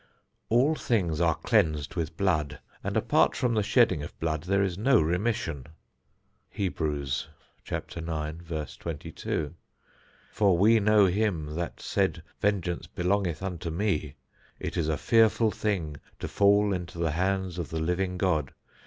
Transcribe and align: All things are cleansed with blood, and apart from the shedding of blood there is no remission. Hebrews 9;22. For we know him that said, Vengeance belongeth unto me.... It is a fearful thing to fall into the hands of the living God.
All 0.49 0.73
things 0.73 1.21
are 1.21 1.35
cleansed 1.35 1.93
with 1.93 2.17
blood, 2.17 2.57
and 2.83 2.97
apart 2.97 3.35
from 3.35 3.53
the 3.53 3.61
shedding 3.61 4.01
of 4.01 4.19
blood 4.19 4.45
there 4.45 4.63
is 4.63 4.75
no 4.75 4.99
remission. 4.99 5.67
Hebrews 6.49 7.27
9;22. 7.67 9.53
For 10.31 10.57
we 10.57 10.79
know 10.79 11.05
him 11.05 11.53
that 11.53 11.79
said, 11.79 12.23
Vengeance 12.39 12.87
belongeth 12.87 13.43
unto 13.43 13.69
me.... 13.69 14.15
It 14.59 14.75
is 14.75 14.89
a 14.89 14.97
fearful 14.97 15.51
thing 15.51 15.97
to 16.17 16.27
fall 16.27 16.73
into 16.73 16.97
the 16.97 17.11
hands 17.11 17.59
of 17.59 17.69
the 17.69 17.79
living 17.79 18.17
God. 18.17 18.55